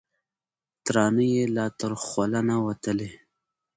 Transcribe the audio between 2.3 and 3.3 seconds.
نه وه وتلې